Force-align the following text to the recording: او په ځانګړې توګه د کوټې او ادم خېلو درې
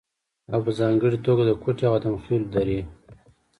او 0.53 0.59
په 0.65 0.71
ځانګړې 0.79 1.17
توګه 1.25 1.43
د 1.45 1.51
کوټې 1.61 1.83
او 1.87 1.93
ادم 1.97 2.15
خېلو 2.23 2.47
درې 2.55 2.79